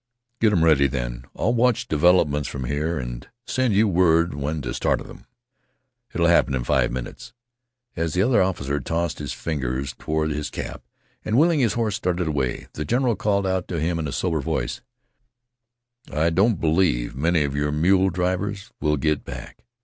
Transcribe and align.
"Get 0.39 0.51
'em 0.51 0.63
ready, 0.65 0.87
then. 0.87 1.25
I'll 1.35 1.53
watch 1.53 1.87
developments 1.87 2.49
from 2.49 2.63
here, 2.63 2.97
an' 2.99 3.25
send 3.45 3.75
you 3.75 3.87
word 3.87 4.33
when 4.33 4.59
t' 4.59 4.73
start 4.73 5.05
them. 5.05 5.25
It'll 6.11 6.25
happen 6.25 6.55
in 6.55 6.63
five 6.63 6.91
minutes." 6.91 7.33
As 7.95 8.15
the 8.15 8.23
other 8.23 8.41
officer 8.41 8.79
tossed 8.79 9.19
his 9.19 9.31
fingers 9.31 9.93
toward 9.99 10.31
his 10.31 10.49
cap 10.49 10.81
and 11.23 11.37
wheeling 11.37 11.59
his 11.59 11.73
horse, 11.73 11.97
started 11.97 12.27
away, 12.27 12.67
the 12.73 12.83
general 12.83 13.15
called 13.15 13.45
out 13.45 13.67
to 13.67 13.79
him 13.79 13.99
in 13.99 14.07
a 14.07 14.11
sober 14.11 14.41
voice: 14.41 14.81
"I 16.11 16.31
don't 16.31 16.59
believe 16.59 17.15
many 17.15 17.43
of 17.43 17.55
your 17.55 17.71
mule 17.71 18.09
drivers 18.09 18.71
will 18.79 18.97
get 18.97 19.23
back." 19.23 19.65